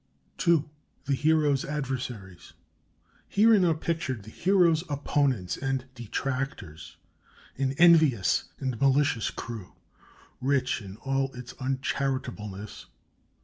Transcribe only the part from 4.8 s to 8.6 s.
opponents and detractors an envious